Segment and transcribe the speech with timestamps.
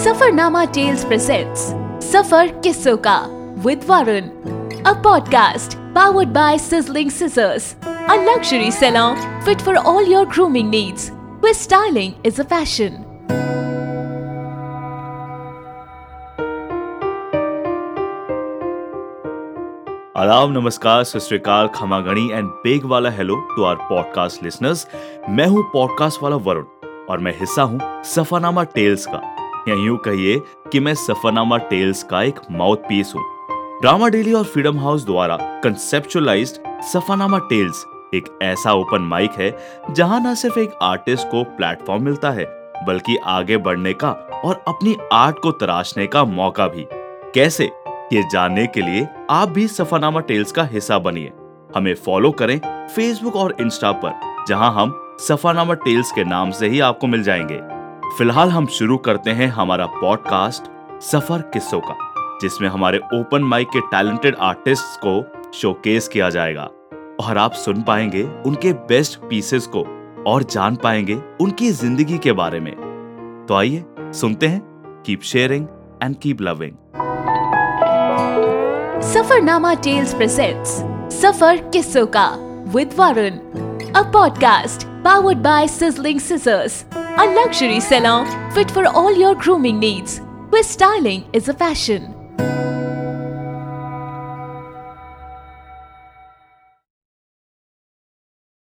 [0.00, 1.60] Safarnama tales presents
[2.04, 3.18] सफ़र किस्सों का
[3.64, 4.28] with Varun
[4.82, 7.76] a podcast powered by Sizzling Scissors,
[8.08, 11.10] a luxury salon fit for all your grooming needs,
[11.40, 12.98] where styling is a fashion.
[20.16, 24.86] आदाब नमस्कार सत श्रीकाल खमागणी एंड बेग वाला hello to our podcast listeners
[25.30, 26.64] मैं हूँ पॉडकास्ट वाला वरुण
[27.10, 30.40] और मैं हिस्सा हूँ सफरनामा टेल्स का या यूँ कहिए
[30.72, 33.22] कि मैं सफरनामा टेल्स का एक माउथ पीस हूँ।
[33.80, 39.56] ड्रामा डेली और फ्रीडम हाउस द्वारा कंसेप्चुअलाइज्ड सफरनामा टेल्स एक ऐसा ओपन माइक है,
[39.90, 42.44] जहाँ न सिर्फ़ एक आर्टिस्ट को प्लेटफॉर्म मिलता है,
[42.86, 44.10] बल्कि आगे बढ़ने का
[44.44, 46.86] और अपनी आर्ट को तराशने का मौका भी।
[47.34, 47.70] कैसे?
[48.12, 51.32] ये जानने के लिए आप भी सफरनामा टेल्स का हिस्सा बनिए।
[51.76, 56.80] हमें फॉलो करें फेसबुक और इंस्टा पर, जहाँ हम सफरनामा टेल्स के नाम से ही
[56.80, 57.79] आपको मिल जाएँगे।
[58.18, 60.62] फ़िलहाल हम शुरू करते हैं हमारा पॉडकास्ट
[61.02, 61.94] सफ़र किस्सों का,
[62.42, 66.62] जिसमें हमारे ओपन माइक के टैलेंटेड आर्टिस्ट को शोकेस किया जाएगा।
[67.20, 69.84] और आप सुन पाएँगे उनके बेस्ट पीसेस को
[70.26, 72.74] और जान पाएँगे उनकी ज़िंदगी के बारे में।
[73.48, 74.60] तो आइए, सुनते हैं।
[75.06, 75.66] Keep sharing
[76.02, 76.72] and keep loving
[79.02, 80.70] Safarnama tales presents
[81.22, 82.28] सफ़र किस्सों का
[82.68, 83.30] with Varun
[83.92, 90.18] a podcast powered by Sizzling Scissors, a luxury salon fit for all your grooming needs,
[90.50, 92.19] where styling is a fashion.